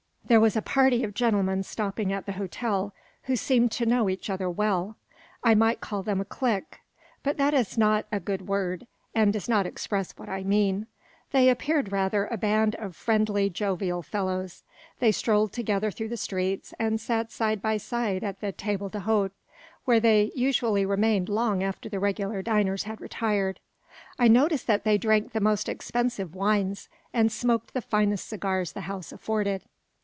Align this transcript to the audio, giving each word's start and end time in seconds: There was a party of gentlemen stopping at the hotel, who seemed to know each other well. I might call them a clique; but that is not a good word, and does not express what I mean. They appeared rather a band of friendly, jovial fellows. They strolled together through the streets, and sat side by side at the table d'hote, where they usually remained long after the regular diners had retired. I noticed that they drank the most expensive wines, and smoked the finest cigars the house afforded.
There 0.27 0.39
was 0.39 0.55
a 0.55 0.61
party 0.61 1.03
of 1.03 1.13
gentlemen 1.13 1.61
stopping 1.61 2.13
at 2.13 2.25
the 2.25 2.31
hotel, 2.31 2.93
who 3.23 3.35
seemed 3.35 3.69
to 3.73 3.85
know 3.85 4.07
each 4.07 4.29
other 4.29 4.49
well. 4.49 4.95
I 5.43 5.55
might 5.55 5.81
call 5.81 6.03
them 6.03 6.21
a 6.21 6.25
clique; 6.25 6.79
but 7.21 7.35
that 7.35 7.53
is 7.53 7.77
not 7.77 8.05
a 8.13 8.21
good 8.21 8.47
word, 8.47 8.87
and 9.13 9.33
does 9.33 9.49
not 9.49 9.65
express 9.65 10.13
what 10.17 10.29
I 10.29 10.43
mean. 10.45 10.87
They 11.33 11.49
appeared 11.49 11.91
rather 11.91 12.27
a 12.27 12.37
band 12.37 12.75
of 12.75 12.95
friendly, 12.95 13.49
jovial 13.49 14.01
fellows. 14.03 14.63
They 14.99 15.11
strolled 15.11 15.51
together 15.51 15.91
through 15.91 16.07
the 16.07 16.15
streets, 16.15 16.73
and 16.79 17.01
sat 17.01 17.29
side 17.29 17.61
by 17.61 17.75
side 17.75 18.23
at 18.23 18.39
the 18.39 18.53
table 18.53 18.87
d'hote, 18.87 19.33
where 19.83 19.99
they 19.99 20.31
usually 20.33 20.85
remained 20.85 21.27
long 21.27 21.61
after 21.61 21.89
the 21.89 21.99
regular 21.99 22.41
diners 22.41 22.83
had 22.83 23.01
retired. 23.01 23.59
I 24.17 24.29
noticed 24.29 24.65
that 24.67 24.85
they 24.85 24.97
drank 24.97 25.33
the 25.33 25.41
most 25.41 25.67
expensive 25.67 26.33
wines, 26.33 26.87
and 27.13 27.29
smoked 27.29 27.73
the 27.73 27.81
finest 27.81 28.29
cigars 28.29 28.71
the 28.71 28.81
house 28.81 29.11
afforded. 29.11 29.63